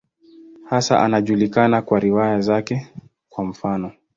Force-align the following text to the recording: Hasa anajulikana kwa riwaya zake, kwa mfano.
Hasa 0.69 0.99
anajulikana 1.01 1.81
kwa 1.81 1.99
riwaya 1.99 2.41
zake, 2.41 2.87
kwa 3.29 3.43
mfano. 3.45 3.91